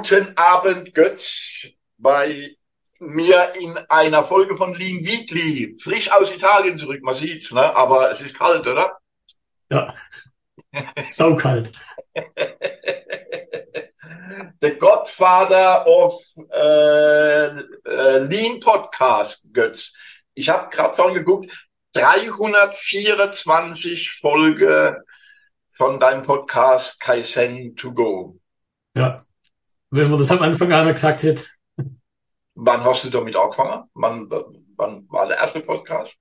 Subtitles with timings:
[0.00, 1.68] Guten Abend, Götz,
[1.98, 2.56] bei
[3.00, 5.76] mir in einer Folge von Lean Weekly.
[5.78, 7.76] Frisch aus Italien zurück, man sieht's, ne?
[7.76, 8.96] aber es ist kalt, oder?
[9.68, 9.94] Ja,
[11.06, 11.72] saukalt.
[14.62, 19.92] The Godfather of äh, äh, Lean Podcast, Götz.
[20.32, 25.04] Ich habe gerade vorhin geguckt, 324 Folge
[25.68, 28.38] von deinem Podcast Kaizen to go.
[28.94, 29.18] Ja,
[29.90, 31.44] wenn man das am Anfang einmal gesagt hätte.
[32.54, 33.84] Wann hast du damit angefangen?
[33.94, 34.30] Wann,
[34.76, 36.14] wann war der erste Podcast?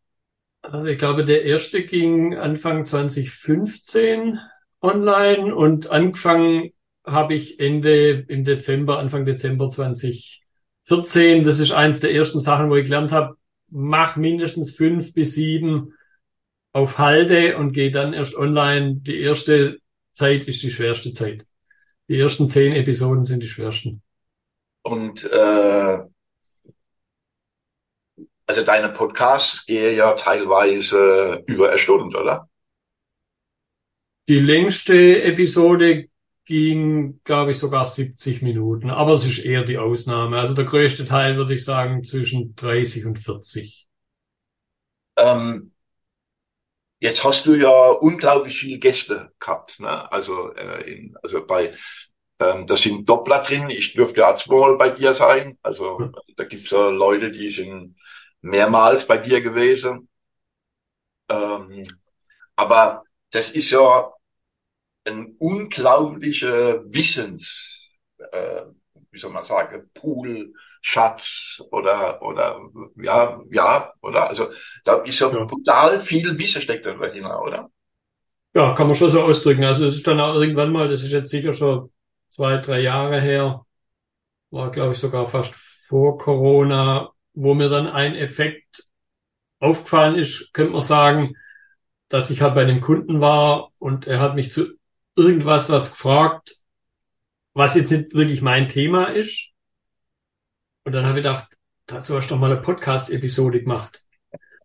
[0.61, 4.39] Also ich glaube, der erste ging Anfang 2015
[4.81, 6.71] online und angefangen
[7.05, 11.43] habe ich Ende im Dezember, Anfang Dezember 2014.
[11.43, 13.35] Das ist eins der ersten Sachen, wo ich gelernt habe,
[13.70, 15.93] mach mindestens fünf bis sieben
[16.73, 18.95] auf Halde und gehe dann erst online.
[18.95, 19.79] Die erste
[20.13, 21.45] Zeit ist die schwerste Zeit.
[22.10, 24.02] Die ersten zehn Episoden sind die schwersten.
[24.82, 25.99] Und äh,
[28.48, 32.49] also deine Podcasts gehen ja teilweise über eine Stunde, oder?
[34.27, 36.07] Die längste Episode
[36.46, 40.40] ging, glaube ich, sogar 70 Minuten, aber es ist eher die Ausnahme.
[40.40, 43.88] Also der größte Teil würde ich sagen zwischen 30 und 40.
[45.16, 45.73] Ähm,
[46.99, 50.11] jetzt hast du ja unglaublich viele Gäste gehabt, ne?
[50.11, 51.73] Also, äh, in, also bei
[52.39, 53.69] ähm, da sind Doppler drin.
[53.69, 55.57] Ich dürfte auch zweimal bei dir sein.
[55.61, 56.15] Also hm.
[56.37, 57.97] da gibt's ja Leute, die sind
[58.41, 60.09] mehrmals bei dir gewesen.
[61.29, 61.83] Ähm,
[62.55, 64.13] aber das ist ja
[65.05, 68.63] ein unglaublicher Wissens, äh,
[69.11, 72.59] wie soll man sagen, Pool, Schatz oder oder
[72.96, 74.50] ja ja oder also
[74.85, 75.46] da ist ja, ja.
[75.46, 77.69] total viel Wissen steckt da drin, oder?
[78.53, 79.63] Ja, kann man schon so ausdrücken.
[79.63, 81.91] Also es ist dann auch irgendwann mal, das ist jetzt sicher schon
[82.29, 83.66] zwei, drei Jahre her,
[84.51, 85.53] war glaube ich sogar fast
[85.88, 88.89] vor Corona, wo mir dann ein Effekt
[89.59, 91.35] aufgefallen ist, könnte man sagen,
[92.07, 94.78] dass ich halt bei einem Kunden war und er hat mich zu
[95.16, 96.56] irgendwas was gefragt,
[97.53, 99.50] was jetzt nicht wirklich mein Thema ist.
[100.84, 104.03] Und dann habe ich gedacht, dazu hast du doch mal eine Podcast-Episode gemacht.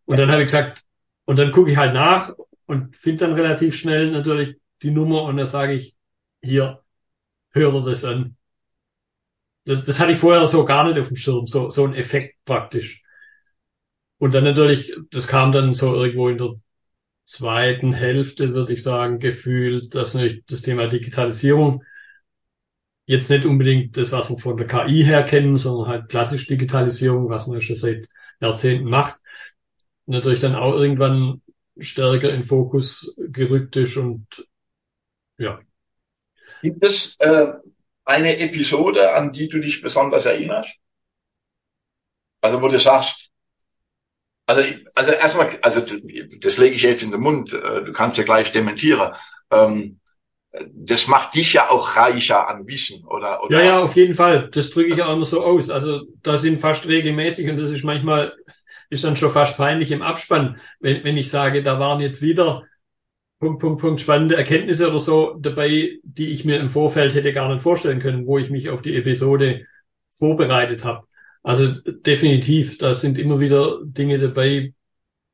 [0.05, 0.85] Und dann habe ich gesagt,
[1.25, 2.33] und dann gucke ich halt nach
[2.67, 5.97] und finde dann relativ schnell natürlich die Nummer und dann sage ich,
[6.43, 6.83] hier,
[7.51, 8.37] hör dir das an.
[9.65, 12.37] Das, das hatte ich vorher so gar nicht auf dem Schirm, so, so ein Effekt
[12.45, 13.03] praktisch.
[14.19, 16.55] Und dann natürlich, das kam dann so irgendwo in der
[17.25, 21.83] zweiten Hälfte, würde ich sagen, gefühlt, dass natürlich das Thema Digitalisierung
[23.07, 27.29] jetzt nicht unbedingt das, was wir von der KI her kennen, sondern halt klassisch Digitalisierung,
[27.29, 28.09] was man schon seit
[28.41, 29.17] Jahrzehnten macht,
[30.07, 31.43] natürlich dann auch irgendwann
[31.79, 34.27] stärker in Fokus gerückt ist und
[35.39, 35.61] ja.
[36.63, 37.53] Gibt es äh,
[38.05, 40.71] eine Episode, an die du dich besonders erinnerst?
[42.41, 43.31] Also wo du sagst,
[44.47, 44.63] also,
[44.95, 48.53] also erstmal, also das lege ich jetzt in den Mund, äh, du kannst ja gleich
[48.53, 49.15] dementieren.
[49.51, 50.01] Ähm,
[50.73, 53.43] das macht dich ja auch reicher an Wissen, oder?
[53.43, 53.59] oder?
[53.59, 54.49] Ja, ja, auf jeden Fall.
[54.53, 55.71] Das drücke ich ja immer so aus.
[55.71, 58.33] Also da sind fast regelmäßig und das ist manchmal,
[58.89, 62.63] ist dann schon fast peinlich im Abspann, wenn, wenn ich sage, da waren jetzt wieder
[63.41, 67.53] Punkt, Punkt, Punkt, spannende Erkenntnisse oder so dabei, die ich mir im Vorfeld hätte gar
[67.53, 69.67] nicht vorstellen können, wo ich mich auf die Episode
[70.11, 71.07] vorbereitet habe.
[71.43, 74.73] Also definitiv, da sind immer wieder Dinge dabei,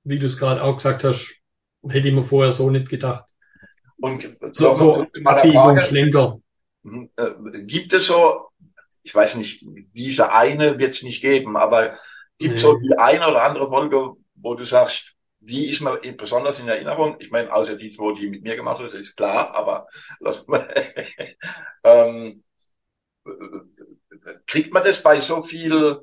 [0.03, 1.41] wie du es gerade auch gesagt hast,
[1.89, 3.30] hätte ich mir vorher so nicht gedacht.
[4.01, 6.41] Und so, so Abbiegung, Schlenker.
[6.83, 8.49] Mhm, äh, gibt es so,
[9.03, 11.99] ich weiß nicht, diese eine wird es nicht geben, aber
[12.39, 12.61] gibt nee.
[12.61, 17.17] so die eine oder andere Folge, wo du sagst, die ist mir besonders in Erinnerung.
[17.19, 19.87] Ich meine, außer die, wo die mit mir gemacht hat, ist klar, aber
[21.85, 22.43] ähm,
[24.47, 26.01] kriegt man das bei so viel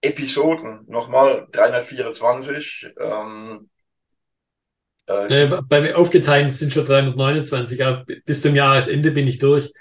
[0.00, 3.70] Episoden, nochmal 324, ähm,
[5.10, 9.72] äh, äh, bei mir aufgezeichnet sind schon 329, aber bis zum Jahresende bin ich durch.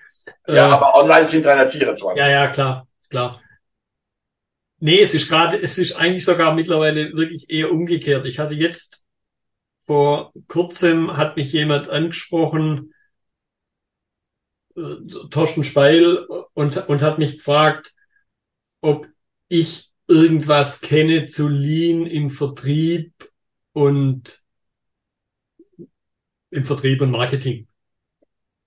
[0.48, 2.18] Ja, äh, aber online sind 324.
[2.18, 3.42] Ja, ja, klar, klar.
[4.80, 8.26] Nee, es ist gerade, es ist eigentlich sogar mittlerweile wirklich eher umgekehrt.
[8.26, 9.04] Ich hatte jetzt
[9.86, 12.94] vor kurzem hat mich jemand angesprochen,
[14.76, 14.96] äh,
[15.30, 16.18] Torsten Speil,
[16.54, 17.94] und, und hat mich gefragt,
[18.82, 19.08] ob
[19.48, 23.14] ich irgendwas kenne zu Lean im Vertrieb
[23.74, 24.44] und
[26.52, 27.68] im Vertrieb und Marketing.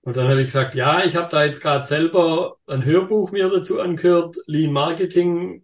[0.01, 3.49] Und dann habe ich gesagt, ja, ich habe da jetzt gerade selber ein Hörbuch mir
[3.49, 5.63] dazu angehört, Lean Marketing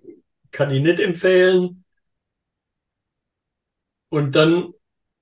[0.51, 1.83] kann ich nicht empfehlen.
[4.09, 4.73] Und dann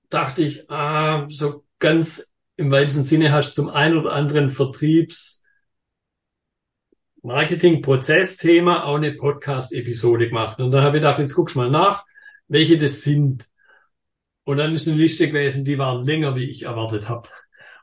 [0.08, 5.42] dachte ich, ah, so ganz im weitesten Sinne hast du zum einen oder anderen Vertriebs
[7.22, 10.60] Marketing-Prozess-Thema auch eine Podcast-Episode gemacht.
[10.60, 12.04] Und dann habe ich gedacht, jetzt guckst mal nach,
[12.46, 13.50] welche das sind.
[14.48, 17.28] Und dann ist eine Liste gewesen, die waren länger, wie ich erwartet habe.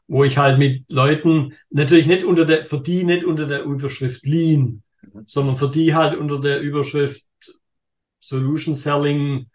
[0.08, 4.26] Wo ich halt mit Leuten, natürlich nicht unter der, für die nicht unter der Überschrift
[4.26, 4.82] Lean,
[5.28, 7.24] sondern für die halt unter der Überschrift
[8.20, 9.46] Solution Selling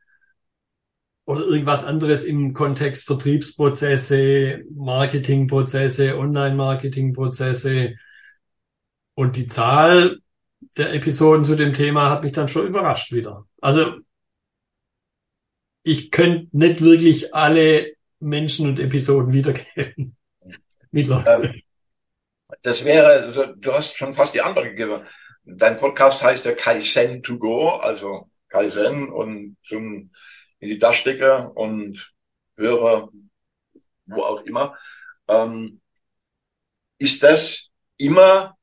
[1.24, 7.96] oder irgendwas anderes im Kontext Vertriebsprozesse, Marketingprozesse, Online-Marketingprozesse.
[9.14, 10.20] Und die Zahl
[10.76, 13.48] der Episoden zu dem Thema hat mich dann schon überrascht wieder.
[13.60, 13.96] Also
[15.82, 20.16] ich könnte nicht wirklich alle Menschen und Episoden wiedergeben.
[20.92, 21.62] Ähm,
[22.62, 25.00] das wäre, du hast schon fast die andere gegeben.
[25.44, 30.10] Dein Podcast heißt ja Kaizen to go, also Kaizen und zum
[30.58, 32.12] in die Tasche stecke und
[32.56, 33.08] höre,
[34.06, 34.76] wo auch immer.
[35.28, 35.80] Ähm,
[36.98, 38.56] ist das immer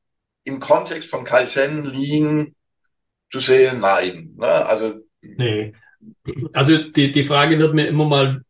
[0.43, 2.55] im Kontext von Kaizen Lean
[3.31, 3.79] zu sehen?
[3.79, 4.33] Nein.
[4.37, 4.47] Ne?
[4.47, 5.73] Also, nee.
[6.53, 8.41] Also die, die Frage wird mir immer mal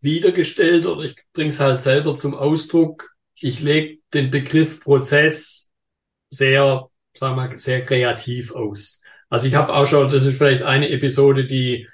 [0.00, 3.10] wieder gestellt oder ich bringe es halt selber zum Ausdruck.
[3.34, 5.70] Ich lege den Begriff Prozess
[6.30, 9.00] sehr, sagen wir, sehr kreativ aus.
[9.28, 11.86] Also ich habe auch schon, das ist vielleicht eine Episode, die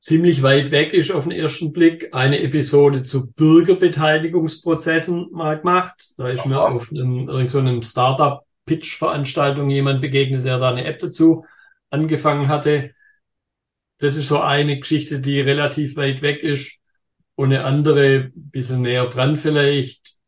[0.00, 2.14] ziemlich weit weg ist auf den ersten Blick.
[2.14, 6.12] Eine Episode zu Bürgerbeteiligungsprozessen mal gemacht.
[6.18, 6.48] Da ist Aha.
[6.48, 11.46] mir auf einem, irgend so einem Startup-Pitch-Veranstaltung jemand begegnet, der da eine App dazu
[11.90, 12.90] angefangen hatte.
[14.04, 16.78] Das ist so eine Geschichte, die relativ weit weg ist.
[17.36, 20.18] Und eine andere, bisschen näher dran vielleicht,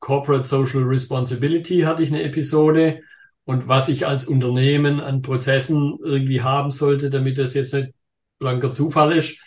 [0.00, 3.00] Corporate Social Responsibility hatte ich eine Episode.
[3.44, 7.94] Und was ich als Unternehmen an Prozessen irgendwie haben sollte, damit das jetzt nicht
[8.38, 9.38] blanker Zufall ist,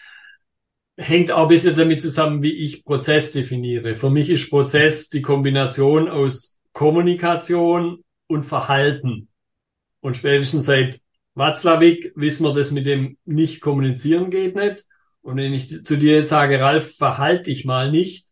[0.98, 3.96] hängt auch ein bisschen damit zusammen, wie ich Prozess definiere.
[3.96, 9.28] Für mich ist Prozess die Kombination aus Kommunikation und Verhalten.
[10.00, 11.00] Und spätestens seit
[11.36, 14.86] Watzlawick wissen wir, dass mit dem nicht kommunizieren geht nicht.
[15.22, 18.28] Und wenn ich zu dir jetzt sage, Ralf, verhalte dich mal nicht,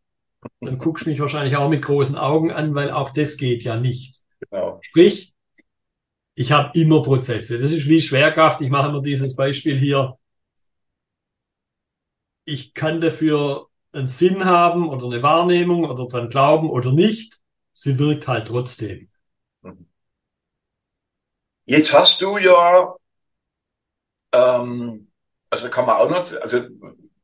[0.60, 3.78] dann guckst du mich wahrscheinlich auch mit großen Augen an, weil auch das geht ja
[3.78, 4.18] nicht.
[4.50, 4.80] Genau.
[4.82, 5.34] Sprich,
[6.36, 7.60] ich habe immer Prozesse.
[7.60, 8.62] Das ist wie Schwerkraft.
[8.62, 10.18] Ich mache immer dieses Beispiel hier
[12.46, 17.40] ich kann dafür einen Sinn haben oder eine Wahrnehmung oder dran glauben oder nicht.
[17.74, 19.10] Sie wirkt halt trotzdem.
[21.66, 22.96] Jetzt hast du ja,
[24.34, 25.08] ähm,
[25.50, 26.68] also kann man auch noch, also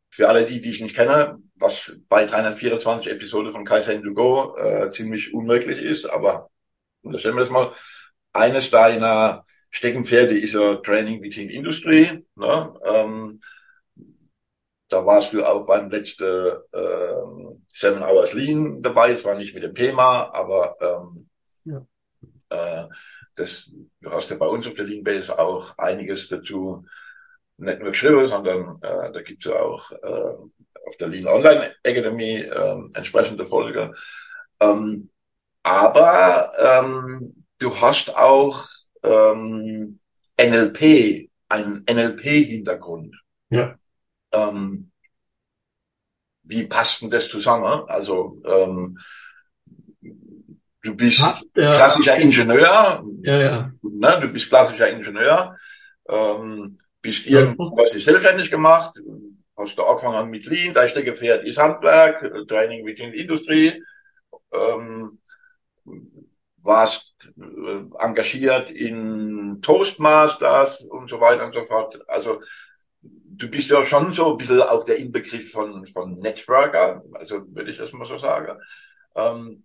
[0.09, 4.56] für alle die, die ich nicht kenne, was bei 324 Episoden von Kaizen to Go
[4.57, 6.50] äh, ziemlich unmöglich ist, aber
[7.01, 7.71] unterstellen wir das mal,
[8.33, 12.25] eines deiner Steckenpferde ist ja Training Between Industry.
[12.35, 12.74] Ne?
[12.85, 13.39] Ähm,
[14.88, 19.12] da warst du auch beim letzten äh, Seven Hours Lean dabei.
[19.12, 21.30] Es war nicht mit dem Thema, aber ähm,
[21.65, 21.85] ja.
[22.50, 22.88] äh,
[23.36, 23.72] das,
[24.02, 26.86] du hast ja bei uns auf der Lean Base auch einiges dazu
[27.58, 30.36] nicht nur geschrieben, sondern äh, da gibt's ja auch äh,
[30.88, 33.94] auf der Lean Online Academy äh, entsprechende Folge.
[34.60, 35.10] Ähm,
[35.64, 38.64] aber ähm, du hast auch
[39.04, 40.00] ähm,
[40.40, 43.22] NLP, einen NLP-Hintergrund.
[43.50, 43.78] Ja.
[44.31, 44.92] Ähm,
[46.44, 47.83] wie passt denn das zusammen?
[47.88, 48.98] Also ähm,
[50.81, 53.71] du bist ja, klassischer Ingenieur, ja, ja.
[53.81, 55.56] Ne, du bist klassischer Ingenieur,
[56.07, 58.00] ähm, bist irgendwas ja.
[58.00, 58.95] selbstständig gemacht,
[59.57, 63.83] hast du angefangen mit Lean, dein Steckenpferd ist Handwerk, Training within Industrie,
[64.54, 65.19] ähm,
[66.62, 72.00] warst äh, engagiert in Toastmasters und so weiter und so fort.
[72.07, 72.42] Also
[73.02, 77.71] du bist ja schon so ein bisschen auch der Inbegriff von, von Networker, also würde
[77.71, 78.59] ich das mal so sagen.
[79.16, 79.64] Ähm,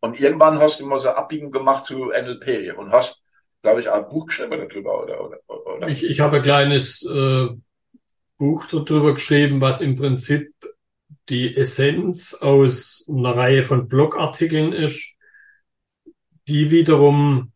[0.00, 3.22] und irgendwann hast du immer so Abbiegen gemacht zu NLP und hast,
[3.62, 5.24] glaube ich, ein Buch geschrieben darüber, oder?
[5.24, 5.88] oder, oder?
[5.88, 7.48] Ich, ich habe ein kleines äh,
[8.36, 10.52] Buch darüber geschrieben, was im Prinzip
[11.28, 15.14] die Essenz aus einer Reihe von Blogartikeln ist,
[16.46, 17.52] die wiederum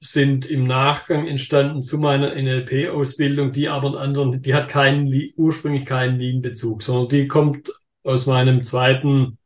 [0.00, 5.86] sind im Nachgang entstanden zu meiner NLP-Ausbildung, die aber einen anderen, die hat keinen, ursprünglich
[5.86, 7.72] keinen Lean-Bezug, sondern die kommt
[8.02, 9.38] aus meinem zweiten,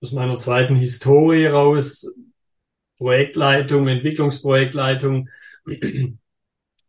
[0.00, 2.06] aus meiner zweiten Historie raus,
[2.98, 5.28] Projektleitung, Entwicklungsprojektleitung,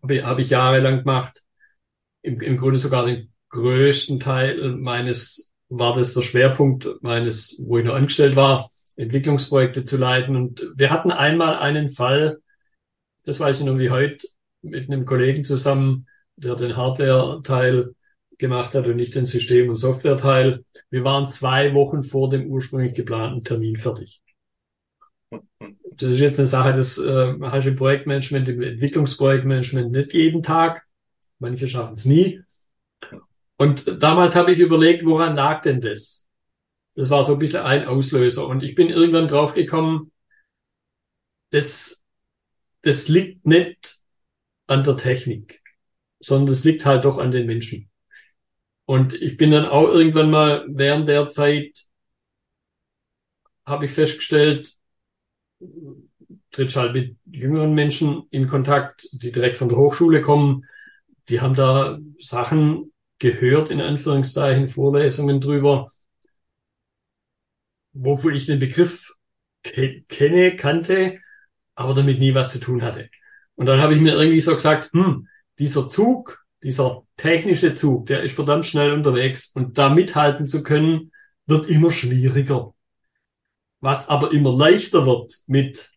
[0.02, 1.44] habe ich jahrelang gemacht.
[2.22, 7.86] Im, Im Grunde sogar den größten Teil meines, war das der Schwerpunkt meines, wo ich
[7.86, 10.36] noch angestellt war, Entwicklungsprojekte zu leiten.
[10.36, 12.40] Und wir hatten einmal einen Fall,
[13.24, 14.28] das weiß ich noch wie heute,
[14.62, 17.96] mit einem Kollegen zusammen, der den Hardware-Teil
[18.40, 20.66] gemacht hat und nicht den System- und Software-Teil.
[20.90, 24.22] Wir waren zwei Wochen vor dem ursprünglich geplanten Termin fertig.
[25.92, 30.42] Das ist jetzt eine Sache, das äh, hast du im Projektmanagement, im Entwicklungsprojektmanagement nicht jeden
[30.42, 30.84] Tag.
[31.40, 32.42] Manche schaffen es nie.
[33.58, 36.28] Und damals habe ich überlegt, woran lag denn das?
[36.96, 38.48] Das war so ein bisschen ein Auslöser.
[38.48, 40.12] Und ich bin irgendwann draufgekommen,
[41.52, 42.04] das,
[42.82, 44.00] das liegt nicht
[44.68, 45.62] an der Technik,
[46.20, 47.89] sondern das liegt halt doch an den Menschen.
[48.90, 51.86] Und ich bin dann auch irgendwann mal während der Zeit,
[53.64, 54.78] habe ich festgestellt,
[56.50, 60.66] tritt halt mit jüngeren Menschen in Kontakt, die direkt von der Hochschule kommen.
[61.28, 65.92] Die haben da Sachen gehört, in Anführungszeichen, Vorlesungen drüber,
[67.94, 69.14] wofür ich den Begriff
[69.62, 71.20] ke kenne, kannte,
[71.76, 73.08] aber damit nie was zu tun hatte.
[73.54, 75.28] Und dann habe ich mir irgendwie so gesagt, hm,
[75.60, 81.12] dieser Zug, dieser technische Zug, der ist verdammt schnell unterwegs und da mithalten zu können,
[81.46, 82.74] wird immer schwieriger.
[83.82, 85.92] Was aber immer leichter wird mit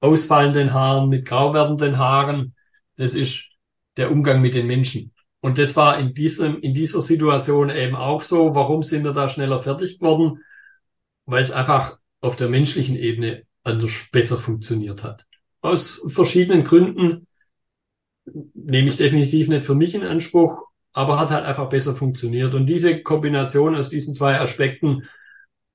[0.00, 2.54] ausfallenden Haaren, mit grau werdenden Haaren,
[2.96, 3.50] das ist
[3.96, 5.12] der Umgang mit den Menschen.
[5.40, 8.54] Und das war in diesem, in dieser Situation eben auch so.
[8.54, 10.42] Warum sind wir da schneller fertig geworden?
[11.24, 15.26] Weil es einfach auf der menschlichen Ebene anders besser funktioniert hat.
[15.60, 17.26] Aus verschiedenen Gründen
[18.54, 22.54] nehme ich definitiv nicht für mich in Anspruch, aber hat halt einfach besser funktioniert.
[22.54, 25.08] Und diese Kombination aus diesen zwei Aspekten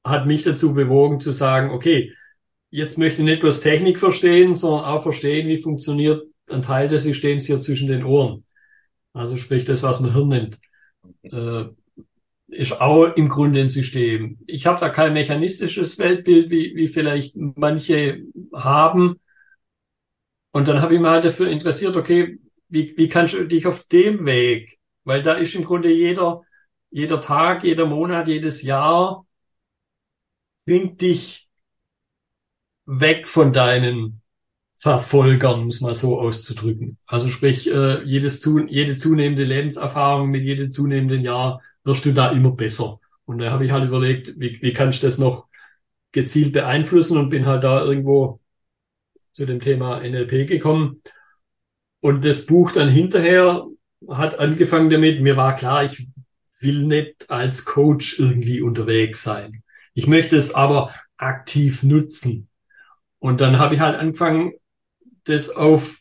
[0.03, 2.13] hat mich dazu bewogen zu sagen, okay,
[2.71, 7.03] jetzt möchte ich nicht bloß Technik verstehen, sondern auch verstehen, wie funktioniert ein Teil des
[7.03, 8.45] Systems hier zwischen den Ohren.
[9.13, 10.59] Also sprich das, was man Hirn nennt,
[11.23, 11.65] äh,
[12.47, 14.39] ist auch im Grunde ein System.
[14.45, 19.19] Ich habe da kein mechanistisches Weltbild, wie, wie vielleicht manche haben.
[20.51, 22.39] Und dann habe ich mal dafür interessiert, okay,
[22.69, 26.43] wie, wie kannst du dich auf dem Weg, weil da ist im Grunde jeder,
[26.89, 29.25] jeder Tag, jeder Monat, jedes Jahr
[30.65, 31.49] bringt dich
[32.85, 34.21] weg von deinen
[34.75, 36.97] Verfolgern, muss man so auszudrücken.
[37.05, 42.51] Also sprich, äh, jedes jede zunehmende Lebenserfahrung mit jedem zunehmenden Jahr wirst du da immer
[42.51, 42.99] besser.
[43.25, 45.47] Und da habe ich halt überlegt, wie, wie kann ich das noch
[46.11, 48.40] gezielt beeinflussen und bin halt da irgendwo
[49.33, 51.01] zu dem Thema NLP gekommen.
[51.99, 53.65] Und das Buch dann hinterher
[54.09, 56.07] hat angefangen damit, mir war klar, ich
[56.59, 59.63] will nicht als Coach irgendwie unterwegs sein.
[59.93, 62.47] Ich möchte es aber aktiv nutzen.
[63.19, 64.53] Und dann habe ich halt angefangen,
[65.25, 65.99] das auf,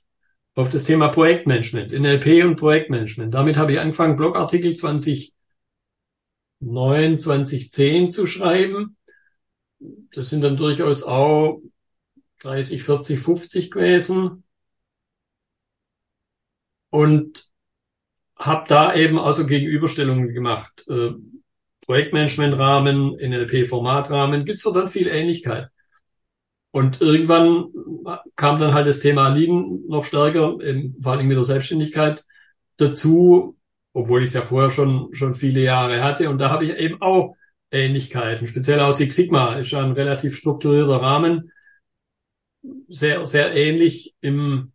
[0.55, 3.35] auf das Thema Projektmanagement, NLP und Projektmanagement.
[3.35, 8.97] Damit habe ich angefangen, Blogartikel 2009, 2010 zu schreiben.
[10.13, 11.61] Das sind dann durchaus auch
[12.41, 14.45] 30, 40, 50 gewesen.
[16.91, 17.51] Und
[18.37, 20.85] habe da eben also Gegenüberstellungen gemacht.
[20.89, 21.11] Äh,
[21.87, 25.69] Projektmanagement-Rahmen, NLP-Formatrahmen, gibt's da dann viel Ähnlichkeit.
[26.73, 27.67] Und irgendwann
[28.37, 30.59] kam dann halt das Thema Lean noch stärker,
[31.01, 32.25] vor allem mit der Selbstständigkeit
[32.77, 33.57] dazu,
[33.93, 36.31] obwohl ich es ja vorher schon, schon viele Jahre hatte.
[36.31, 37.35] Und da habe ich eben auch
[37.73, 41.51] Ähnlichkeiten, speziell aus Six Sigma, ist ja ein relativ strukturierter Rahmen,
[42.89, 44.73] sehr, sehr ähnlich im,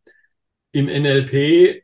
[0.72, 1.84] im NLP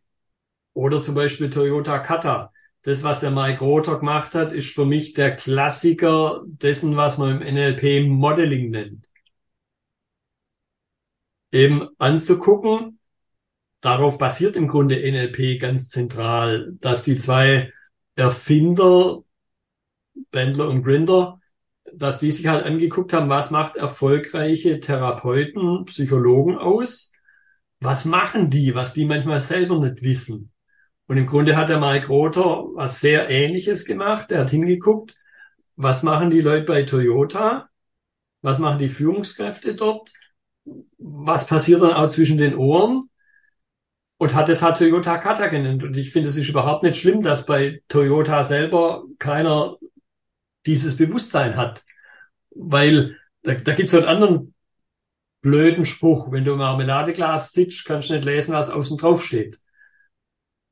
[0.74, 2.52] oder zum Beispiel Toyota Kata
[2.84, 7.42] das, was der Mike Rother gemacht hat, ist für mich der Klassiker dessen, was man
[7.42, 9.08] im NLP Modeling nennt.
[11.52, 13.00] Eben anzugucken,
[13.82, 17.72] darauf basiert im Grunde NLP ganz zentral, dass die zwei
[18.16, 19.24] Erfinder,
[20.32, 21.41] Bendler und Grinder,
[21.94, 27.12] dass die sich halt angeguckt haben, was macht erfolgreiche Therapeuten, Psychologen aus?
[27.80, 30.52] Was machen die, was die manchmal selber nicht wissen?
[31.08, 34.32] Und im Grunde hat der Mike Rother was sehr Ähnliches gemacht.
[34.32, 35.16] Er hat hingeguckt,
[35.76, 37.70] was machen die Leute bei Toyota?
[38.42, 40.12] Was machen die Führungskräfte dort?
[40.98, 43.10] Was passiert dann auch zwischen den Ohren?
[44.18, 45.84] Und hat es halt Toyota Kata genannt.
[45.84, 49.78] Und ich finde, es ist überhaupt nicht schlimm, dass bei Toyota selber keiner
[50.66, 51.84] dieses Bewusstsein hat.
[52.52, 54.54] Weil da, da gibt es so einen anderen
[55.42, 56.32] blöden Spruch.
[56.32, 59.60] Wenn du im Marmeladeglas sitzt, kannst du nicht lesen, was außen drauf steht.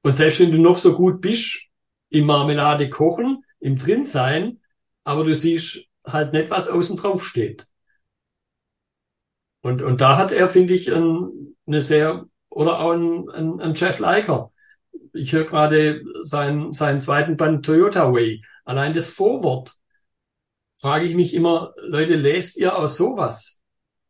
[0.01, 1.69] Und selbst wenn du noch so gut bist
[2.09, 4.59] im Marmelade kochen, im drin sein,
[5.03, 7.67] aber du siehst halt nicht, was außen drauf steht.
[9.61, 13.73] Und, und da hat er, finde ich, ein, eine sehr, oder auch ein, ein, ein
[13.73, 14.53] Jeff Leiker.
[15.13, 18.41] Ich höre gerade seinen, seinen zweiten Band Toyota Way.
[18.63, 19.78] Allein das Vorwort
[20.79, 23.61] frage ich mich immer, Leute, lest ihr aus sowas?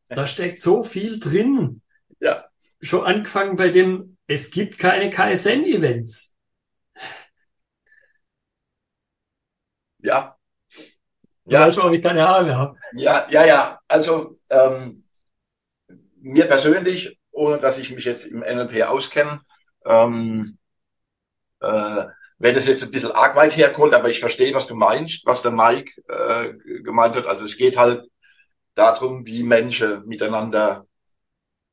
[0.08, 1.82] Da steckt so viel drin.
[2.20, 2.46] Ja.
[2.82, 6.36] Schon angefangen bei dem es gibt keine KSN-Events.
[10.00, 10.38] Ja.
[11.46, 11.68] Ja.
[11.68, 12.78] Weißt du, ich keine Haare mehr habe.
[12.94, 13.80] Ja, ja, ja.
[13.88, 15.04] Also ähm,
[16.18, 19.42] mir persönlich, ohne dass ich mich jetzt im NLP auskenne,
[19.84, 20.60] ähm,
[21.60, 22.06] äh,
[22.39, 25.41] wenn das jetzt ein bisschen arg weit herkommt, aber ich verstehe, was du meinst, was
[25.41, 27.27] der Mike äh, gemeint hat.
[27.27, 28.10] Also es geht halt
[28.75, 30.86] darum, wie Menschen miteinander,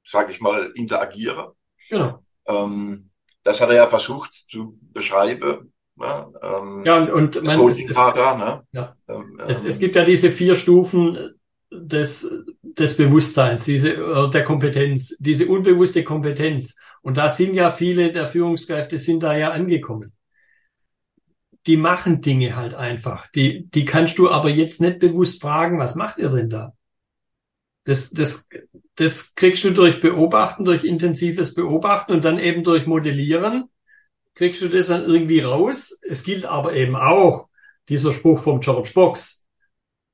[0.04, 1.52] sage ich mal, interagieren.
[1.88, 2.22] Genau.
[2.46, 3.10] Ähm,
[3.44, 5.72] das hat er ja versucht zu beschreiben.
[5.94, 6.32] Ne?
[6.42, 8.62] Ähm, ja, und, und man, es, es, ne?
[8.72, 8.96] ja.
[9.08, 11.38] Ähm, es, es gibt ja diese vier Stufen
[11.70, 16.76] des, des Bewusstseins, diese, äh, der Kompetenz, diese unbewusste Kompetenz.
[17.02, 20.12] Und da sind ja viele der Führungskräfte sind da ja angekommen.
[21.66, 23.28] Die machen Dinge halt einfach.
[23.32, 26.72] Die, die kannst du aber jetzt nicht bewusst fragen, was macht ihr denn da?
[27.84, 28.48] Das, das,
[28.96, 33.68] das kriegst du durch Beobachten, durch intensives Beobachten und dann eben durch Modellieren
[34.34, 35.98] kriegst du das dann irgendwie raus.
[36.02, 37.48] Es gilt aber eben auch
[37.88, 39.44] dieser Spruch vom George Box.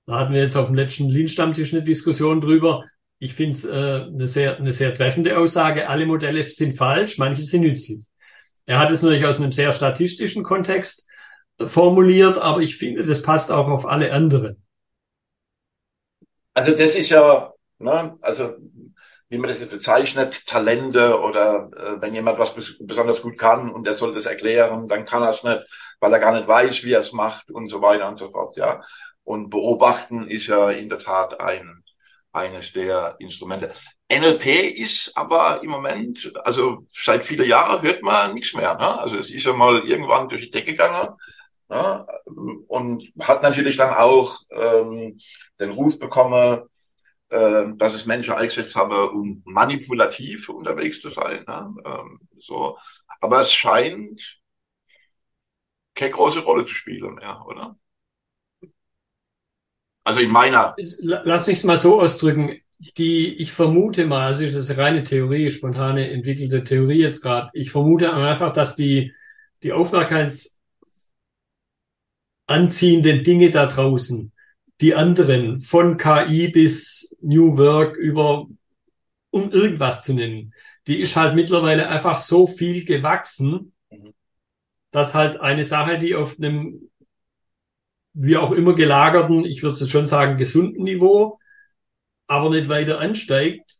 [0.06, 2.84] Da hatten wir jetzt auf dem letzten Lean-Stammtisch eine Diskussion drüber.
[3.18, 5.88] Ich finde es äh, eine, sehr, eine sehr treffende Aussage.
[5.88, 8.00] Alle Modelle sind falsch, manche sind nützlich.
[8.66, 11.06] Er hat es natürlich aus einem sehr statistischen Kontext
[11.58, 14.62] formuliert, aber ich finde, das passt auch auf alle anderen.
[16.54, 18.56] Also das ist ja, ne, also
[19.28, 23.70] wie man das jetzt bezeichnet, Talente oder äh, wenn jemand was bes besonders gut kann
[23.70, 25.62] und er soll das erklären, dann kann er es nicht,
[26.00, 28.56] weil er gar nicht weiß, wie er es macht und so weiter und so fort.
[28.56, 28.82] Ja,
[29.24, 31.82] und beobachten ist ja in der Tat ein
[32.32, 33.72] eines der Instrumente.
[34.10, 34.46] NLP
[34.78, 38.74] ist aber im Moment, also seit vielen Jahren hört man nichts mehr.
[38.74, 39.00] Ne?
[39.00, 41.14] Also es ist ja mal irgendwann durch die Decke gegangen
[41.72, 42.06] ne?
[42.68, 45.18] und hat natürlich dann auch ähm,
[45.58, 46.62] den Ruf bekommen,
[47.30, 51.44] äh, dass es Menschen eingesetzt haben, um manipulativ unterwegs zu sein.
[51.46, 51.74] Ne?
[51.84, 52.76] Ähm, so,
[53.20, 54.38] aber es scheint
[55.94, 57.76] keine große Rolle zu spielen mehr, oder?
[60.04, 60.74] Also in meiner.
[61.00, 62.58] Lass mich es mal so ausdrücken.
[62.98, 67.48] Die, ich vermute mal, also das ist reine Theorie, spontane entwickelte Theorie jetzt gerade.
[67.52, 69.14] Ich vermute einfach, dass die,
[69.62, 69.72] die
[72.46, 74.32] aufmerksamkeitsanziehenden Dinge da draußen,
[74.80, 78.46] die anderen, von KI bis New Work über,
[79.30, 80.52] um irgendwas zu nennen,
[80.86, 84.12] die ist halt mittlerweile einfach so viel gewachsen, mhm.
[84.90, 86.88] dass halt eine Sache, die auf einem
[88.14, 91.38] wie auch immer gelagerten, ich würde schon sagen, gesunden Niveau,
[92.26, 93.76] aber nicht weiter ansteigt,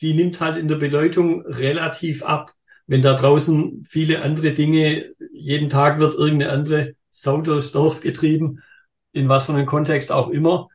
[0.00, 2.54] die nimmt halt in der Bedeutung relativ ab.
[2.86, 8.62] Wenn da draußen viele andere Dinge, jeden Tag wird irgendeine andere Sau durchs Dorf getrieben,
[9.12, 10.68] in was für einem Kontext auch immer,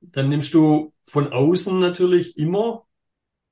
[0.00, 2.86] dann nimmst du von außen natürlich immer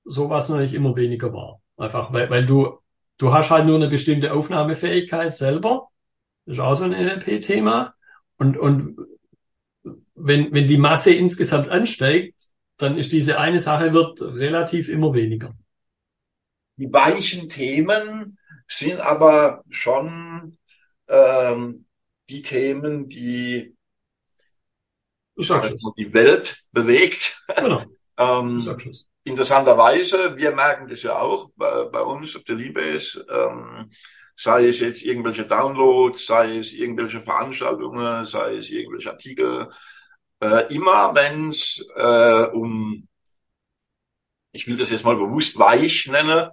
[0.05, 1.61] sowas natürlich immer weniger wahr.
[1.77, 2.79] Einfach, weil, weil du,
[3.19, 5.89] du hast halt nur eine bestimmte Aufnahmefähigkeit selber.
[6.45, 7.95] Das ist auch so ein NLP-Thema.
[8.37, 8.97] Und, und
[10.15, 15.55] wenn, wenn die Masse insgesamt ansteigt, dann ist diese eine Sache wird relativ immer weniger.
[16.77, 20.56] Die weichen Themen sind aber schon
[21.09, 21.87] ähm,
[22.29, 23.77] die Themen, die
[25.37, 25.79] ich sag schon.
[25.97, 27.45] die Welt bewegt.
[27.57, 27.83] Genau.
[28.19, 28.97] ähm, ich sag schon.
[29.25, 33.91] Interessanterweise, wir merken das ja auch bei, bei uns auf der Liebes, ähm,
[34.37, 39.69] sei es jetzt irgendwelche Downloads, sei es irgendwelche Veranstaltungen, sei es irgendwelche Artikel.
[40.41, 43.09] Äh, immer wenn es äh, um,
[44.53, 46.51] ich will das jetzt mal bewusst weich nennen,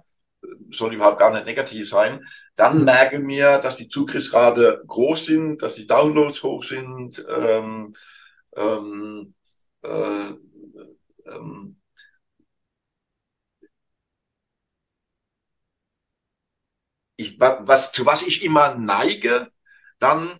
[0.70, 2.24] soll überhaupt gar nicht negativ sein,
[2.56, 2.84] dann mhm.
[2.84, 7.94] merke mir, dass die Zugriffsrate groß sind, dass die Downloads hoch sind, ähm,
[8.56, 9.34] ähm,
[9.82, 10.34] äh,
[11.26, 11.76] ähm,
[17.16, 19.50] ich, was, zu was ich immer neige,
[19.98, 20.38] dann,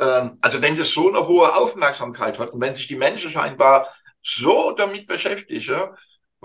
[0.00, 3.88] ähm, also wenn das so eine hohe Aufmerksamkeit hat und wenn sich die Menschen scheinbar
[4.22, 5.96] so damit beschäftigen,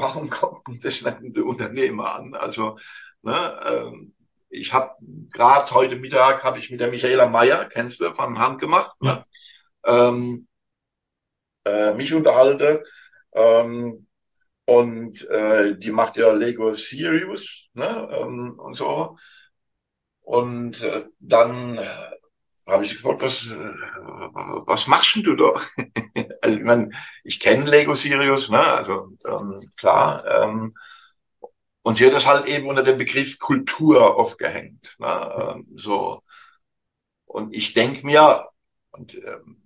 [0.02, 2.34] warum kommt das die Unternehmer an?
[2.36, 2.78] Also,
[3.22, 4.16] ne, ähm,
[4.50, 4.96] ich habe
[5.32, 9.26] gerade heute Mittag habe ich mit der Michaela Meyer, kennst du, von Hand gemacht, ne?
[9.86, 10.48] ähm,
[11.66, 12.84] äh, mich unterhalte.
[13.34, 14.08] Ähm,
[14.66, 19.18] und äh, die macht ja Lego Serious ne, ähm, und so.
[20.22, 21.80] Und äh, dann
[22.67, 23.56] habe ich gefragt, was, äh,
[24.65, 25.54] was machst denn du da?
[26.41, 26.93] also ich, mein,
[27.24, 28.60] ich kenne Lego Sirius, ne?
[28.60, 30.26] also ähm, klar.
[30.43, 30.71] Ähm,
[31.84, 34.95] und sie hat das halt eben unter dem Begriff Kultur aufgehängt.
[35.00, 35.54] Ne?
[35.56, 36.21] Ähm, so.
[37.26, 38.47] Und ich denk mir,
[38.91, 39.62] und ähm,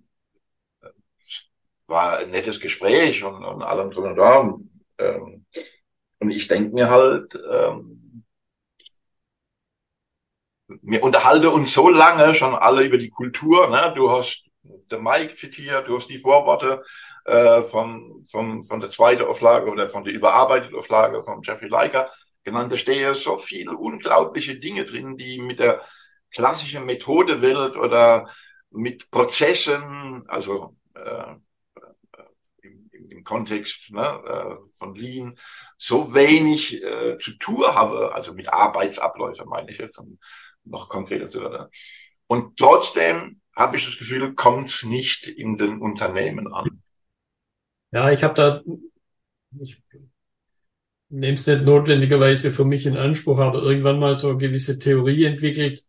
[1.86, 4.70] war ein nettes Gespräch und, und allem drum und dran.
[4.98, 5.46] Ähm,
[6.18, 8.05] und ich denk mir halt, ähm,
[10.68, 13.68] wir unterhalten uns so lange schon alle über die Kultur.
[13.68, 13.92] Ne?
[13.94, 14.44] Du hast
[14.90, 16.82] der Mike zitiert, du hast die Vorworte
[17.24, 22.10] äh, von, von, von der zweiten Auflage oder von der überarbeiteten Auflage von Jeffrey Leiker
[22.44, 22.72] genannt.
[22.72, 25.82] Da stehen so viele unglaubliche Dinge drin, die mit der
[26.34, 28.28] klassischen Methodewelt oder
[28.70, 31.34] mit Prozessen, also äh,
[32.62, 35.38] im, im Kontext ne, äh, von Lean,
[35.78, 40.18] so wenig äh, zu tun habe, also mit Arbeitsabläufen meine ich jetzt, um
[40.66, 41.68] noch konkreter zu werden.
[42.26, 46.82] Und trotzdem habe ich das Gefühl, kommt es nicht in den Unternehmen an.
[47.92, 48.62] Ja, ich habe da,
[49.58, 49.82] ich
[51.08, 55.24] nehme es nicht notwendigerweise für mich in Anspruch, aber irgendwann mal so eine gewisse Theorie
[55.24, 55.86] entwickelt.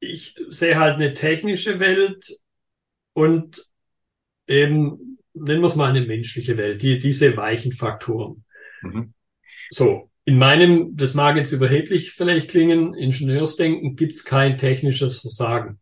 [0.00, 2.38] Ich sehe halt eine technische Welt
[3.12, 3.68] und
[4.46, 8.44] eben, nennen wir es mal eine menschliche Welt, die, diese weichen Faktoren.
[8.82, 9.14] Mhm.
[9.70, 15.80] So, in meinem, das mag jetzt überheblich vielleicht klingen, Ingenieursdenken gibt's kein technisches Versagen.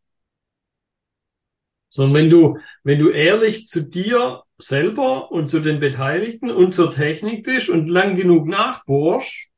[1.90, 6.90] Sondern wenn du, wenn du ehrlich zu dir selber und zu den Beteiligten und zur
[6.90, 9.48] Technik bist und lang genug nachbohrst,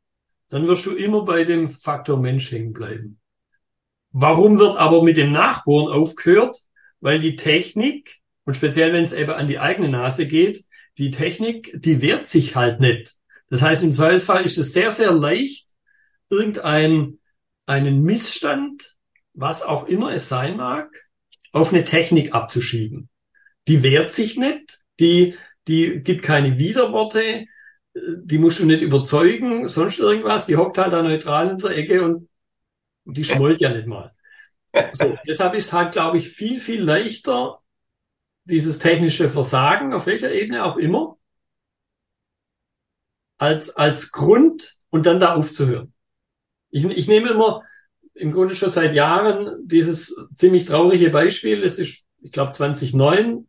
[0.48, 3.20] dann wirst du immer bei dem Faktor Mensch hängen bleiben.
[4.10, 6.58] Warum wird aber mit dem Nachbohren aufgehört?
[7.00, 10.64] Weil die Technik, und speziell wenn es eben an die eigene Nase geht,
[10.98, 13.16] die Technik, die wehrt sich halt nicht.
[13.48, 15.68] Das heißt, im Zweifelsfall ist es sehr, sehr leicht,
[16.30, 17.20] irgendeinen
[17.66, 18.96] einen Missstand,
[19.32, 20.90] was auch immer es sein mag,
[21.52, 23.08] auf eine Technik abzuschieben.
[23.68, 27.46] Die wehrt sich nicht, die, die gibt keine Widerworte,
[27.94, 32.04] die musst du nicht überzeugen, sonst irgendwas, die hockt halt da neutral in der Ecke
[32.04, 32.28] und
[33.04, 34.12] die schmollt ja nicht mal.
[34.92, 37.60] So, deshalb ist halt, glaube ich, viel, viel leichter,
[38.44, 41.16] dieses technische Versagen, auf welcher Ebene auch immer,
[43.38, 45.92] als, als Grund und dann da aufzuhören.
[46.70, 47.62] Ich, ich nehme immer
[48.14, 51.62] im Grunde schon seit Jahren dieses ziemlich traurige Beispiel.
[51.62, 53.46] Es ist, ich glaube, 2009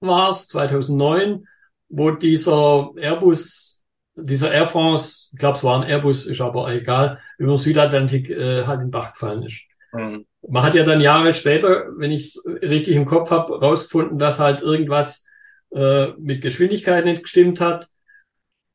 [0.00, 1.46] war es, 2009,
[1.88, 3.82] wo dieser Airbus,
[4.16, 8.30] dieser Air France, ich glaube, es war ein Airbus, ist aber egal, über den Südatlantik
[8.30, 9.64] äh, halt in den Bach gefallen ist.
[9.92, 10.26] Mhm.
[10.46, 14.40] Man hat ja dann Jahre später, wenn ich es richtig im Kopf habe, rausgefunden, dass
[14.40, 15.26] halt irgendwas
[15.72, 17.88] äh, mit Geschwindigkeit nicht gestimmt hat.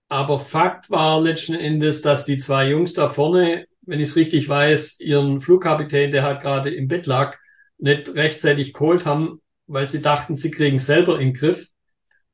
[0.10, 4.50] Aber Fakt war letzten Endes, dass die zwei Jungs da vorne, wenn ich es richtig
[4.50, 7.38] weiß, ihren Flugkapitän, der halt gerade im Bett lag,
[7.78, 11.70] nicht rechtzeitig geholt haben, weil sie dachten, sie kriegen selber in den Griff,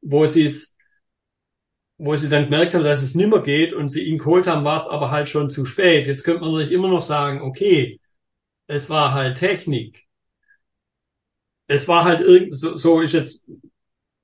[0.01, 0.75] wo sie es,
[1.97, 4.77] wo sie dann gemerkt haben, dass es nimmer geht und sie ihn geholt haben, war
[4.77, 6.07] es aber halt schon zu spät.
[6.07, 7.99] Jetzt könnte man natürlich immer noch sagen, okay,
[8.67, 10.05] es war halt Technik.
[11.67, 13.43] Es war halt irgend, so, so ist jetzt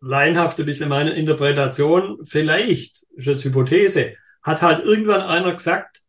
[0.02, 6.02] laienhaft ein bisschen meine Interpretation, vielleicht, ist jetzt Hypothese, hat halt irgendwann einer gesagt,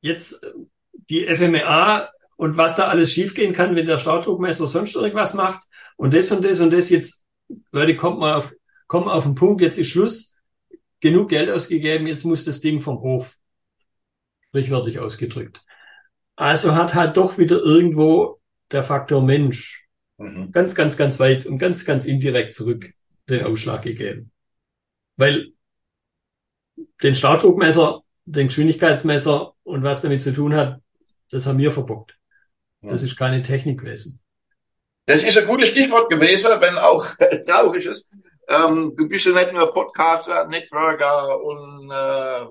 [0.00, 0.52] jetzt äh,
[1.10, 5.62] die FMEA und was da alles schiefgehen kann, wenn der Staudruckmesser sonst irgendwas macht
[5.96, 7.24] und das und das und das jetzt,
[7.72, 8.52] Leute, kommt mal auf,
[8.86, 10.34] kommen auf den Punkt, jetzt ist Schluss,
[11.00, 13.36] genug Geld ausgegeben, jetzt muss das Ding vom Hof.
[14.48, 15.62] Sprichwörtlich ausgedrückt.
[16.36, 20.52] Also hat halt doch wieder irgendwo der Faktor Mensch mhm.
[20.52, 22.93] ganz, ganz, ganz weit und ganz, ganz indirekt zurück
[23.28, 24.30] den Ausschlag gegeben.
[25.16, 25.52] Weil
[27.02, 30.80] den Startdruckmesser, den Geschwindigkeitsmesser und was damit zu tun hat,
[31.30, 32.16] das haben wir verbockt.
[32.82, 34.20] Das ist keine Technik gewesen.
[35.06, 37.06] Das ist ein gutes Stichwort gewesen, wenn auch
[37.46, 38.06] traurig ist.
[38.48, 42.46] Ähm, du bist ja nicht nur Podcaster, Networker und äh,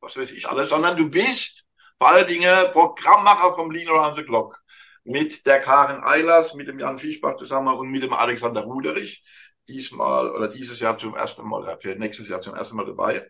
[0.00, 1.64] was weiß ich alles, sondern du bist
[1.98, 4.58] vor allen Dingen Programmmacher vom Lean Around the Clock.
[5.04, 9.22] Mit der Karin Eilers, mit dem Jan Fischbach zusammen und mit dem Alexander Ruderich
[9.68, 13.28] diesmal oder dieses Jahr zum ersten Mal, für nächstes Jahr zum ersten Mal dabei.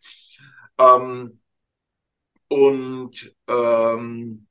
[0.79, 1.41] Ähm,
[2.49, 4.47] und ähm,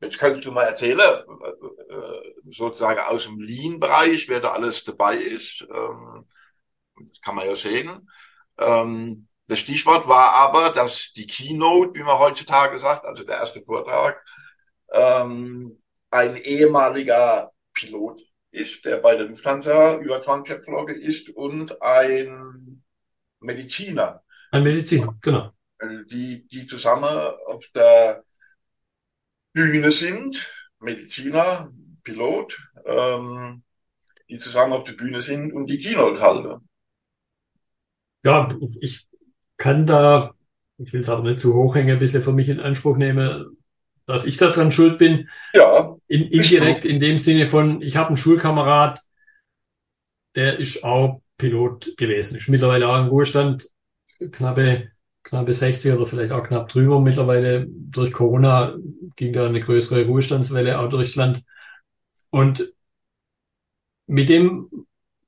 [0.00, 5.16] jetzt könntest du mal erzählen, äh, äh, sozusagen aus dem Lean-Bereich, wer da alles dabei
[5.16, 5.66] ist.
[5.72, 6.26] Ähm,
[6.96, 8.08] das kann man ja sehen.
[8.58, 13.62] Ähm, das Stichwort war aber, dass die Keynote, wie man heutzutage sagt, also der erste
[13.62, 14.22] Vortrag,
[14.92, 22.82] ähm, ein ehemaliger Pilot ist, der bei der Lufthansa über 20 geflogen ist und ein
[23.40, 24.22] Mediziner.
[24.50, 25.52] Ein Mediziner, genau.
[26.10, 27.08] Die, die zusammen
[27.46, 28.22] auf der
[29.52, 31.72] Bühne sind, Mediziner,
[32.04, 33.62] Pilot, ähm,
[34.28, 36.68] die zusammen auf der Bühne sind und die Keynote halten.
[38.24, 39.08] Ja, ich
[39.56, 40.34] kann da,
[40.78, 43.56] ich will es aber nicht zu hoch hängen, ein bisschen für mich in Anspruch nehmen,
[44.06, 45.28] dass ich daran schuld bin.
[45.54, 45.96] Ja.
[46.08, 49.00] In, indirekt in dem Sinne von, ich habe einen Schulkamerad,
[50.34, 53.68] der ist auch Pilot gewesen, ist mittlerweile auch im Ruhestand,
[54.30, 54.90] knappe,
[55.22, 57.00] knappe 60 oder vielleicht auch knapp drüber.
[57.00, 58.76] Mittlerweile durch Corona
[59.16, 61.42] ging da eine größere Ruhestandswelle auch durchs Land.
[62.30, 62.72] Und
[64.06, 64.68] mit dem,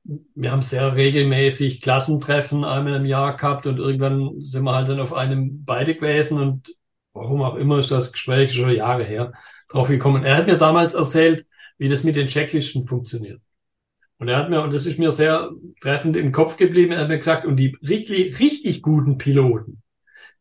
[0.04, 5.00] wir haben sehr regelmäßig Klassentreffen einmal im Jahr gehabt und irgendwann sind wir halt dann
[5.00, 6.74] auf einem beide gewesen und
[7.14, 9.32] warum auch immer ist das Gespräch schon Jahre her
[9.68, 10.24] drauf gekommen.
[10.24, 11.46] Er hat mir damals erzählt,
[11.78, 13.40] wie das mit den Checklisten funktioniert.
[14.18, 15.50] Und er hat mir, und das ist mir sehr
[15.80, 19.82] treffend im Kopf geblieben, er hat mir gesagt, und die richtig, richtig guten Piloten,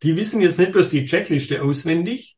[0.03, 2.37] die wissen jetzt nicht bloß die Checkliste auswendig,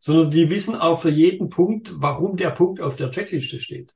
[0.00, 3.94] sondern die wissen auch für jeden Punkt, warum der Punkt auf der Checkliste steht.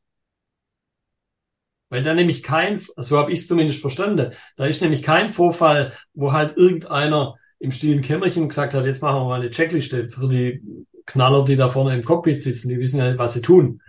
[1.89, 5.93] Weil da nämlich kein, so habe ich es zumindest verstanden, da ist nämlich kein Vorfall,
[6.15, 10.29] wo halt irgendeiner im stillen Kämmerchen gesagt hat, jetzt machen wir mal eine Checkliste für
[10.29, 10.63] die
[11.07, 13.81] Knaller, die da vorne im Cockpit sitzen, die wissen ja, was sie tun.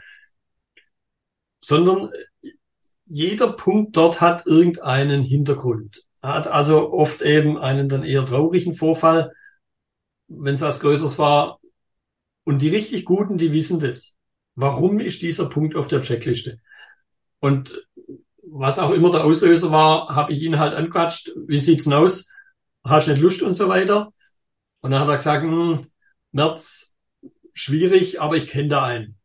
[1.59, 2.09] Sondern
[3.05, 6.05] jeder Punkt dort hat irgendeinen Hintergrund.
[6.21, 9.31] Hat also oft eben einen dann eher traurigen Vorfall,
[10.27, 11.59] wenn es was Größeres war.
[12.43, 14.15] Und die richtig Guten, die wissen das.
[14.55, 16.59] Warum ist dieser Punkt auf der Checkliste?
[17.39, 17.85] Und
[18.43, 21.31] was auch immer der Auslöser war, habe ich ihn halt anquatscht.
[21.47, 22.29] Wie sieht's denn aus?
[22.87, 24.13] Hast du nicht Lust und so weiter?
[24.81, 25.85] Und dann hat er gesagt, hm,
[26.31, 26.95] März,
[27.53, 29.17] schwierig, aber ich kenne da einen.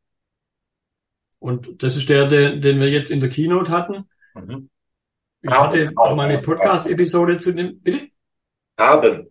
[1.38, 4.08] Und das ist der, den, den wir jetzt in der Keynote hatten.
[4.34, 4.70] Mhm.
[5.42, 8.08] Ich hatte auch mal eine Podcast-Episode zu dem, bitte?
[8.78, 9.28] Haben.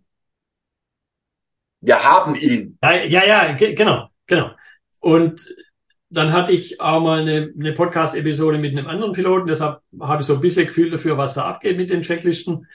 [1.80, 2.78] Wir haben ihn.
[2.82, 4.50] Ja, ja, ja genau, genau.
[5.00, 5.54] Und
[6.10, 10.26] dann hatte ich auch mal eine, eine Podcast-Episode mit einem anderen Piloten, deshalb habe ich
[10.26, 12.66] so ein bisschen Gefühl dafür, was da abgeht mit den Checklisten.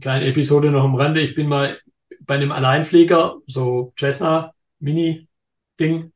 [0.00, 1.20] Kleine Episode noch am Rande.
[1.20, 1.78] Ich bin mal
[2.20, 5.28] bei einem Alleinflieger, so Cessna Mini
[5.78, 6.12] Ding,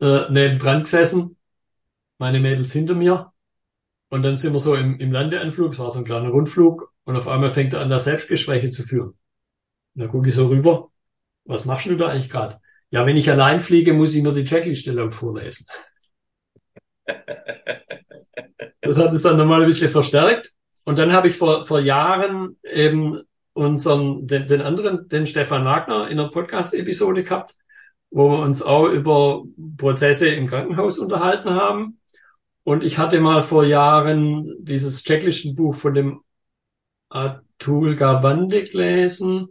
[0.00, 1.36] äh, nebendran gesessen.
[2.18, 3.32] Meine Mädels hinter mir.
[4.10, 7.16] Und dann sind wir so im, im Landeanflug, es war so ein kleiner Rundflug, und
[7.16, 9.16] auf einmal fängt er an, da Selbstgespräche zu führen.
[9.94, 10.90] Und da gucke ich so rüber,
[11.44, 12.60] was machst du da eigentlich gerade?
[12.90, 15.66] Ja, wenn ich allein fliege, muss ich nur die Checkliste laut vorlesen.
[18.84, 20.54] Das hat es dann nochmal ein bisschen verstärkt.
[20.84, 23.20] Und dann habe ich vor, vor Jahren eben
[23.52, 27.54] unseren, den, den anderen, den Stefan Wagner in einer Podcast-Episode gehabt,
[28.10, 29.44] wo wir uns auch über
[29.76, 31.98] Prozesse im Krankenhaus unterhalten haben.
[32.64, 36.20] Und ich hatte mal vor Jahren dieses Checklistenbuch von dem
[37.08, 39.48] Atul Gawande gelesen.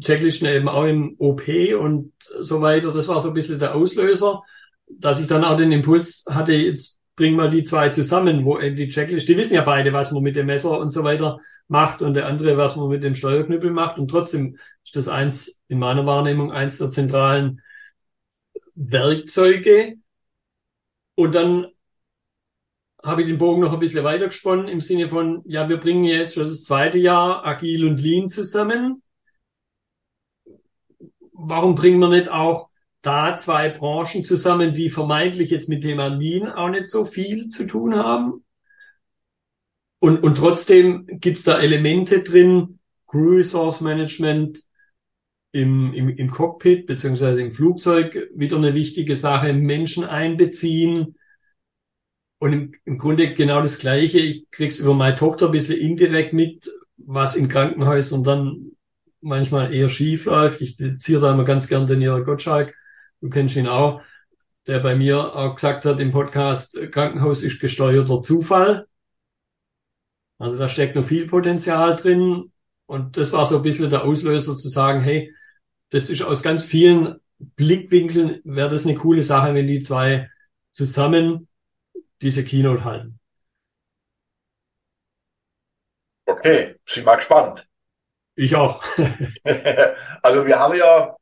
[0.00, 1.42] Checklisten eben auch im OP
[1.78, 2.92] und so weiter.
[2.92, 4.42] Das war so ein bisschen der Auslöser,
[4.88, 8.76] dass ich dann auch den Impuls hatte, jetzt bringen wir die zwei zusammen, wo eben
[8.76, 12.02] die Checklist, die wissen ja beide, was man mit dem Messer und so weiter macht
[12.02, 13.98] und der andere, was man mit dem Steuerknüppel macht.
[13.98, 17.62] Und trotzdem ist das eins, in meiner Wahrnehmung, eins der zentralen
[18.74, 19.96] Werkzeuge.
[21.14, 21.66] Und dann
[23.02, 26.04] habe ich den Bogen noch ein bisschen weiter gesponnen im Sinne von, ja, wir bringen
[26.04, 29.02] jetzt schon das zweite Jahr Agil und Lean zusammen.
[31.32, 32.71] Warum bringen wir nicht auch
[33.02, 37.66] da zwei Branchen zusammen, die vermeintlich jetzt mit Thema Lean auch nicht so viel zu
[37.66, 38.44] tun haben?
[39.98, 44.64] Und, und trotzdem gibt's da Elemente drin, Crew Resource Management
[45.52, 51.16] im, im, im Cockpit beziehungsweise im Flugzeug wieder eine wichtige Sache, Menschen einbeziehen.
[52.38, 54.18] Und im, im Grunde genau das Gleiche.
[54.18, 58.72] Ich krieg's über meine Tochter ein bisschen indirekt mit, was in Krankenhäusern dann
[59.20, 60.60] manchmal eher schief läuft.
[60.62, 62.74] Ich ziehe da immer ganz gern den Jörg Gottschalk.
[63.22, 64.02] Du kennst ihn auch,
[64.66, 68.88] der bei mir auch gesagt hat im Podcast, Krankenhaus ist gesteuerter Zufall.
[70.38, 72.52] Also da steckt noch viel Potenzial drin.
[72.86, 75.32] Und das war so ein bisschen der Auslöser zu sagen, hey,
[75.90, 80.28] das ist aus ganz vielen Blickwinkeln, wäre das eine coole Sache, wenn die zwei
[80.72, 81.46] zusammen
[82.20, 83.20] diese Keynote halten.
[86.26, 87.68] Okay, sind mal gespannt.
[88.34, 88.82] Ich auch.
[90.22, 91.14] also wir haben ja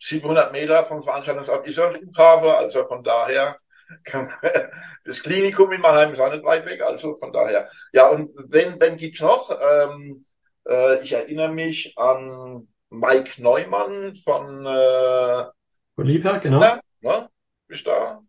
[0.00, 3.56] 700 Meter vom Veranstaltungsort ist ein Flughafen, also von daher
[5.04, 7.68] das Klinikum in Mannheim ist auch nicht weit weg, also von daher.
[7.92, 10.24] Ja, und wenn, wenn gibt's noch, ähm,
[10.68, 15.44] äh, ich erinnere mich an Mike Neumann von, äh,
[15.94, 16.60] von Liebherr, genau.
[16.60, 17.28] Ja, ne?
[17.68, 18.20] Bist da?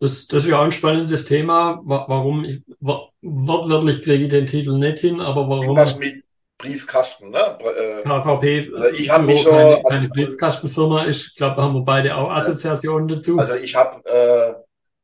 [0.00, 1.80] Das, das ist ja ein spannendes Thema.
[1.84, 5.76] Warum, ich, wortwörtlich kriege ich den Titel nicht hin, aber warum.
[5.76, 6.23] Das mit
[6.64, 7.58] Briefkasten, ne?
[7.60, 11.82] Äh, KVP, also ich habe mich so keine, keine Briefkastenfirma ist, ich glaube, haben wir
[11.82, 13.38] beide auch Assoziationen dazu.
[13.38, 14.54] Also ich habe äh,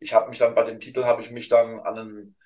[0.01, 2.37] ich habe mich dann bei dem Titel habe ich mich dann an einen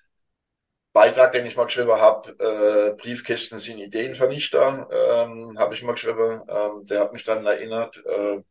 [0.92, 6.42] Beitrag, den ich mal geschrieben habe, äh, Briefkästen sind Ideenvernichter, ähm, habe ich mal geschrieben.
[6.48, 8.00] Ähm, der hat mich dann erinnert.
[8.06, 8.42] Äh,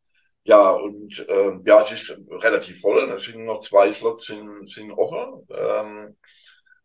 [0.44, 3.00] ja, und äh, ja, es ist relativ voll.
[3.16, 5.48] Es sind noch zwei Slots sind, sind offen.
[5.52, 6.18] Ähm,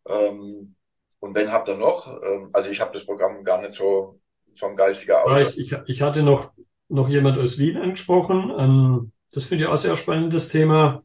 [0.07, 0.75] ähm,
[1.19, 2.07] und wenn habt ihr noch?
[2.23, 4.19] Ähm, also ich habe das Programm gar nicht so
[4.57, 5.53] vom geistiger Auge.
[5.55, 6.51] Ich, ich hatte noch,
[6.87, 8.51] noch jemand aus Wien angesprochen.
[8.57, 11.03] Ähm, das finde ich auch sehr spannendes Thema.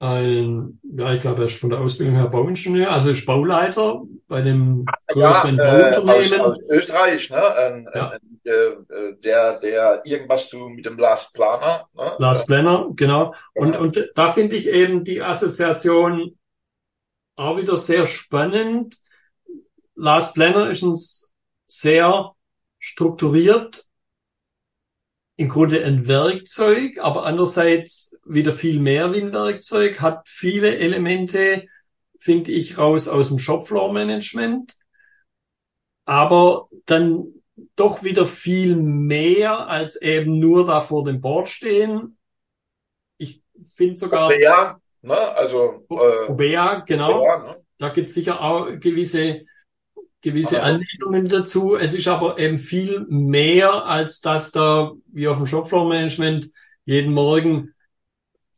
[0.00, 4.42] einen, ja, ich glaube, er ist von der Ausbildung her Bauingenieur, also ist Bauleiter bei
[4.42, 6.32] dem größeren ja, Bauunternehmen.
[6.32, 7.56] Äh, aus, aus, Österreich, ne?
[7.56, 8.10] Ein, ja.
[8.10, 11.88] ein, äh, äh, der, der irgendwas zu mit dem Last Planner.
[11.94, 12.12] Ne?
[12.18, 13.34] Last Planner, genau.
[13.54, 13.80] Und, ja.
[13.80, 16.38] und da finde ich eben die Assoziation
[17.38, 19.00] auch wieder sehr spannend.
[19.94, 21.32] Last Planner ist uns
[21.66, 22.32] sehr
[22.78, 23.84] strukturiert
[25.36, 31.68] im Grunde ein Werkzeug, aber andererseits wieder viel mehr wie ein Werkzeug, hat viele Elemente,
[32.18, 34.76] finde ich, raus aus dem Shopfloor-Management,
[36.06, 37.34] aber dann
[37.76, 42.18] doch wieder viel mehr als eben nur da vor dem Board stehen.
[43.16, 44.26] Ich finde sogar.
[44.26, 45.16] Obea, ne?
[45.16, 45.86] Also.
[45.90, 47.20] Äh, Obea, genau.
[47.20, 47.56] Obea, ne?
[47.78, 49.46] Da gibt es sicher auch gewisse
[50.20, 51.76] gewisse Anlehnungen dazu.
[51.76, 56.50] Es ist aber eben viel mehr, als dass da, wie auf dem Shopfloor-Management,
[56.84, 57.74] jeden Morgen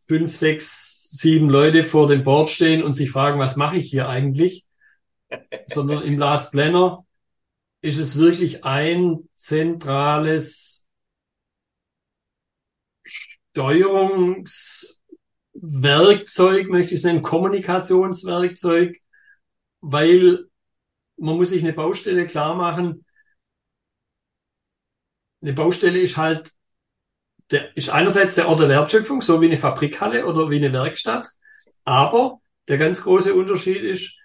[0.06, 4.08] fünf, sechs, sieben Leute vor dem Board stehen und sich fragen, was mache ich hier
[4.08, 4.64] eigentlich?
[5.66, 7.04] Sondern im Last Planner
[7.82, 10.86] ist es wirklich ein zentrales
[15.60, 18.98] Steuerungswerkzeug, möchte ich sagen, Kommunikationswerkzeug,
[19.80, 20.46] weil
[21.16, 23.04] man muss sich eine Baustelle klar machen.
[25.42, 26.52] Eine Baustelle ist halt,
[27.50, 31.28] der, ist einerseits der Ort der Wertschöpfung, so wie eine Fabrikhalle oder wie eine Werkstatt.
[31.84, 34.16] Aber der ganz große Unterschied ist,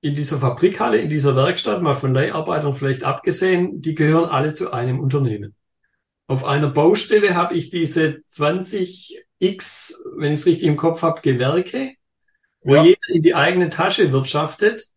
[0.00, 4.72] in dieser Fabrikhalle, in dieser Werkstatt, mal von Leiharbeitern vielleicht abgesehen, die gehören alle zu
[4.72, 5.54] einem Unternehmen.
[6.26, 8.22] Auf einer Baustelle habe ich diese
[9.42, 11.94] 20x, wenn ich es richtig im Kopf habe, Gewerke,
[12.62, 12.84] wo ja.
[12.84, 14.88] jeder in die eigene Tasche wirtschaftet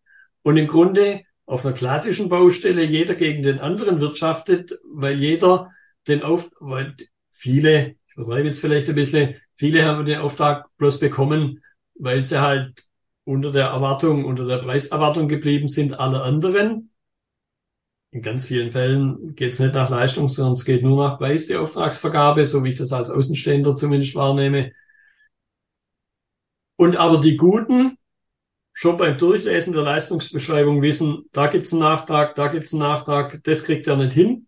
[0.42, 5.72] und im Grunde auf einer klassischen Baustelle jeder gegen den anderen wirtschaftet, weil jeder
[6.08, 6.94] den Auf, weil
[7.30, 11.62] viele, ich übertreibe jetzt vielleicht ein bisschen, viele haben den Auftrag bloß bekommen,
[11.94, 12.84] weil sie halt
[13.24, 16.90] unter der Erwartung, unter der Preiserwartung geblieben sind aller anderen.
[18.12, 21.46] In ganz vielen Fällen geht es nicht nach Leistung, sondern es geht nur nach Preis,
[21.46, 24.72] die Auftragsvergabe, so wie ich das als Außenstehender zumindest wahrnehme.
[26.76, 27.98] Und aber die Guten,
[28.72, 33.64] schon beim Durchlesen der Leistungsbeschreibung wissen, da gibt's einen Nachtrag, da gibt's einen Nachtrag, das
[33.64, 34.46] kriegt er nicht hin.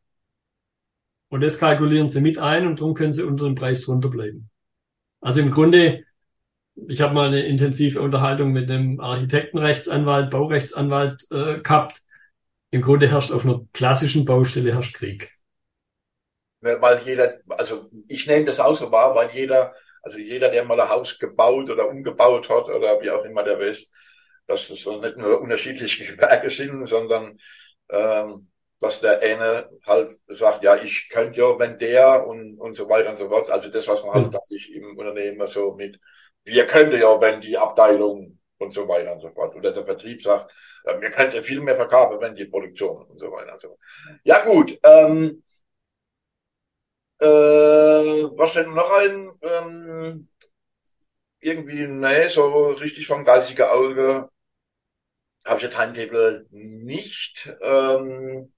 [1.30, 4.50] Und das kalkulieren sie mit ein und darum können sie unter dem Preis drunter bleiben.
[5.20, 6.04] Also im Grunde,
[6.74, 12.02] ich habe mal eine intensive Unterhaltung mit einem Architektenrechtsanwalt, Baurechtsanwalt äh, gehabt.
[12.70, 15.32] Im Grunde herrscht auf einer klassischen Baustelle herrscht Krieg.
[16.60, 20.80] Weil jeder, also ich nehme das auch so wahr, weil jeder, also jeder, der mal
[20.80, 23.84] ein Haus gebaut oder umgebaut hat oder wie auch immer der weiß,
[24.46, 27.38] dass das nicht nur unterschiedliche Gewerke sind, sondern
[27.90, 28.48] ähm,
[28.80, 33.10] dass der eine halt sagt, ja, ich könnte ja, wenn der und, und so weiter
[33.10, 33.50] und so fort.
[33.50, 35.98] Also das, was man halt, dass ich im Unternehmen so mit,
[36.44, 39.54] wir könnten ja, wenn die Abteilung und so weiter und so fort.
[39.56, 40.52] Oder der Vertrieb sagt,
[40.84, 43.80] äh, wir könnten viel mehr verkaufen, wenn die Produktion und so weiter und so fort.
[44.24, 45.42] Ja gut, ähm,
[47.20, 49.30] äh, was fällt noch ein?
[49.42, 50.28] Ähm,
[51.40, 54.28] irgendwie, nee, so richtig vom geistigen Auge
[55.44, 57.56] habe ich ein Timetable nicht.
[57.62, 58.52] Ähm,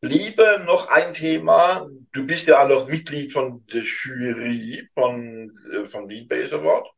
[0.00, 1.88] bliebe noch ein Thema.
[2.12, 6.88] Du bist ja auch noch Mitglied von der Jury von, äh, von Leadbase Award.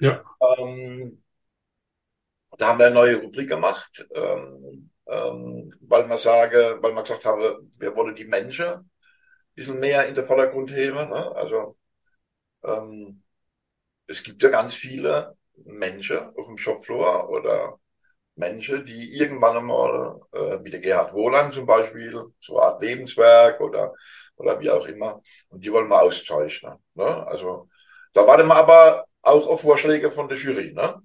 [0.00, 0.24] Ja.
[0.58, 1.22] Ähm,
[2.58, 7.24] da haben wir eine neue Rubrik gemacht, ähm, ähm, weil man sage, weil man gesagt
[7.24, 8.90] habe, wir wollen die Menschen ein
[9.54, 11.08] bisschen mehr in den Vordergrund heben.
[11.08, 11.32] Ne?
[11.34, 11.76] Also
[12.64, 13.22] ähm,
[14.06, 17.78] es gibt ja ganz viele Menschen auf dem Shopfloor oder
[18.36, 23.60] Menschen, die irgendwann einmal, äh, wie der Gerhard Wohland zum Beispiel, so eine Art Lebenswerk
[23.60, 23.92] oder,
[24.36, 26.76] oder wie auch immer, und die wollen wir auszeichnen.
[26.94, 27.26] Ne?
[27.26, 27.68] Also
[28.12, 31.00] da warten wir aber auch auf Vorschläge von der Jury, ne?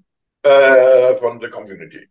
[0.47, 2.09] Äh, von der Community.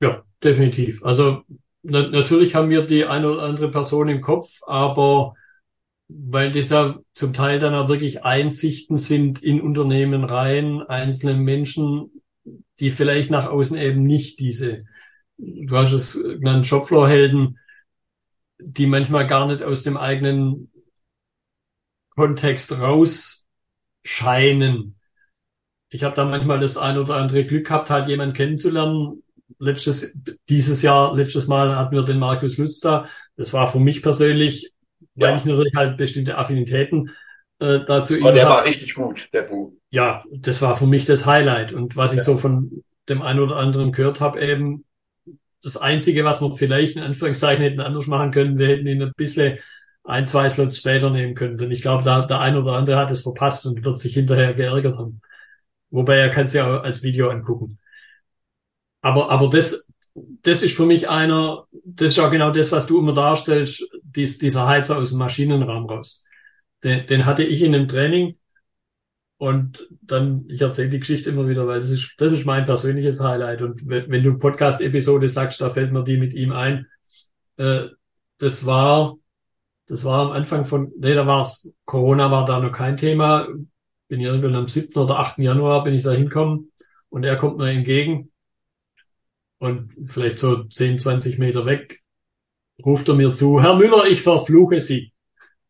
[0.00, 1.04] Ja, definitiv.
[1.04, 1.42] Also
[1.82, 5.34] na natürlich haben wir die eine oder andere Person im Kopf, aber
[6.08, 12.22] weil das ja zum Teil dann auch wirklich Einsichten sind in Unternehmen rein, einzelnen Menschen,
[12.80, 14.84] die vielleicht nach außen eben nicht diese,
[15.36, 17.58] du hast es genannt, Shopfloor-Helden,
[18.58, 20.70] die manchmal gar nicht aus dem eigenen
[22.10, 24.99] Kontext rausscheinen.
[25.90, 29.22] Ich habe da manchmal das ein oder andere Glück gehabt, halt jemanden kennenzulernen.
[29.58, 30.16] Letztes,
[30.48, 33.06] dieses Jahr, letztes Mal hatten wir den Markus Lutz da.
[33.36, 34.72] Das war für mich persönlich,
[35.16, 35.28] ja.
[35.28, 37.10] weil ich natürlich halt bestimmte Affinitäten
[37.58, 38.14] äh, dazu.
[38.20, 39.72] Aber der war richtig gut, der Bu.
[39.90, 41.72] Ja, das war für mich das Highlight.
[41.72, 42.18] Und was ja.
[42.18, 44.84] ich so von dem einen oder anderen gehört habe, eben
[45.62, 49.12] das Einzige, was wir vielleicht in Anführungszeichen hätten anders machen können, wir hätten ihn ein
[49.16, 49.58] bisschen
[50.04, 51.58] ein, zwei Slots später nehmen können.
[51.58, 54.54] Denn ich glaube, da, der ein oder andere hat es verpasst und wird sich hinterher
[54.54, 55.20] geärgert haben.
[55.90, 57.78] Wobei er kann es ja als Video angucken.
[59.02, 62.98] Aber, aber das, das ist für mich einer, das ist auch genau das, was du
[62.98, 66.24] immer darstellst, dies, dieser Heizer aus dem Maschinenraum raus.
[66.84, 68.38] Den, den hatte ich in einem Training
[69.40, 73.20] und dann, ich erzähle die Geschichte immer wieder, weil das ist, das ist mein persönliches
[73.20, 73.62] Highlight.
[73.62, 76.86] Und wenn, wenn du Podcast-Episode sagst, da fällt mir die mit ihm ein.
[77.56, 77.86] Äh,
[78.36, 79.16] das war,
[79.86, 83.48] das war am Anfang von, nee, da war's, Corona war da noch kein Thema.
[84.10, 84.92] Bin irgendwann am 7.
[84.98, 85.38] oder 8.
[85.38, 86.72] Januar bin ich da hinkommen
[87.10, 88.32] und er kommt mir entgegen
[89.58, 92.00] und vielleicht so 10, 20 Meter weg
[92.84, 95.12] ruft er mir zu, Herr Müller, ich verfluche Sie.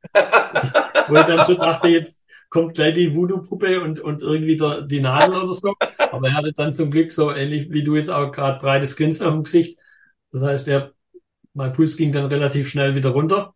[0.15, 5.01] Wo ich dann so dachte, jetzt kommt gleich die Voodoo-Puppe und, und irgendwie der, die
[5.01, 5.75] Nadel oder so.
[5.99, 9.27] Aber er hatte dann zum Glück so ähnlich wie du jetzt auch gerade breites Grinsen
[9.27, 9.79] auf dem Gesicht.
[10.33, 10.93] Das heißt, er,
[11.53, 13.55] mein Puls ging dann relativ schnell wieder runter.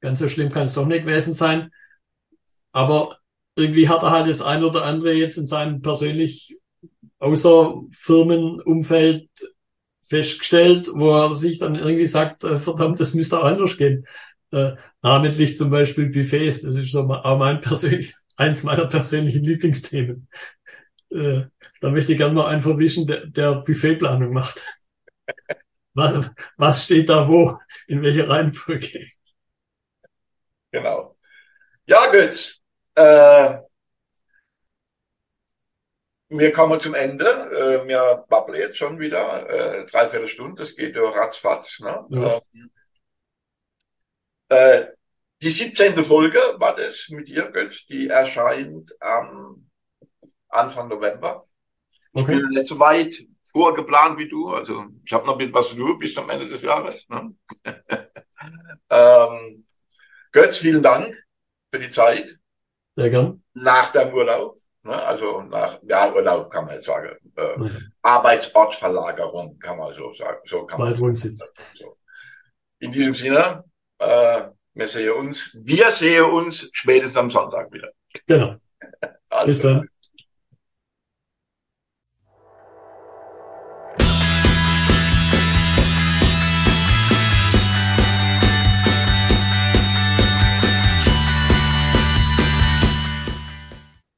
[0.00, 1.70] Ganz so schlimm kann es doch nicht gewesen sein.
[2.72, 3.16] Aber
[3.58, 6.56] irgendwie hat er halt das ein oder andere jetzt in seinem persönlich
[7.18, 9.28] außer Firmenumfeld
[10.02, 14.06] festgestellt, wo er sich dann irgendwie sagt, äh, verdammt, das müsste auch anders gehen.
[14.52, 20.28] Äh, namentlich zum Beispiel Buffets, das ist so auch mein persönlich, eins meiner persönlichen Lieblingsthemen.
[21.10, 21.42] Äh,
[21.80, 24.64] da möchte ich gerne mal einen verwischen, der, der Buffetplanung macht.
[25.94, 27.58] Was, was steht da wo?
[27.88, 29.04] In welcher Reihenfolge?
[30.70, 31.16] Genau.
[31.86, 32.57] Ja, Götz.
[32.98, 33.60] Äh,
[36.30, 37.24] wir kommen zum Ende.
[37.26, 39.48] Äh, wir babbeln jetzt schon wieder.
[39.48, 41.78] Äh, dreiviertel Stunde, das geht ja ratzfatz.
[41.78, 42.06] Ne?
[42.10, 42.40] Ja.
[42.52, 42.70] Ähm,
[44.48, 44.86] äh,
[45.40, 46.04] die 17.
[46.04, 47.86] Folge war das mit dir, Götz.
[47.86, 49.70] Die erscheint am
[50.48, 51.46] Anfang November.
[52.14, 52.36] Ich okay.
[52.36, 53.14] bin nicht so weit
[53.52, 54.48] vorgeplant wie du.
[54.48, 57.06] Also ich habe noch ein bisschen was zu tun bis zum Ende des Jahres.
[57.08, 57.32] Ne?
[58.90, 59.66] ähm,
[60.32, 61.14] Götz, vielen Dank
[61.72, 62.37] für die Zeit.
[62.98, 63.42] Sehr gern.
[63.54, 64.58] Nach deinem Urlaub.
[64.82, 65.00] Ne?
[65.04, 67.10] Also nach, ja, Urlaub kann man jetzt sagen.
[67.36, 67.70] Äh, ja.
[68.02, 70.40] Arbeitsortsverlagerung kann man so sagen.
[70.46, 71.52] So kann man Wohnsitz.
[71.74, 71.96] So.
[72.80, 73.62] In diesem Sinne,
[73.98, 74.42] äh,
[74.74, 77.90] wir sehen uns, wir sehen uns spätestens am Sonntag wieder.
[78.26, 78.56] Genau.
[79.46, 79.88] Bis dann.